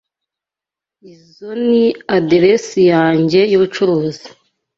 Izoi 1.13 1.57
ni 1.67 1.85
aderesi 2.15 2.81
yanjye 2.93 3.39
yubucuruzi. 3.51 4.27